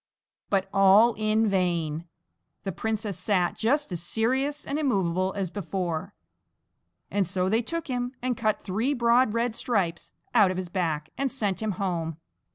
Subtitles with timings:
[0.49, 2.07] But all in vain!
[2.63, 6.15] The princess sat just as serious and immovable as before,
[7.11, 11.11] and so they took him and cut three broad, red stripes out of his back
[11.19, 12.17] and sent him home.